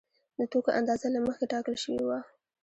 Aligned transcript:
د 0.37 0.39
توکو 0.51 0.69
اندازه 0.79 1.07
له 1.15 1.19
مخکې 1.27 1.45
ټاکل 1.53 1.75
شوې 1.83 2.01
وه 2.07 2.19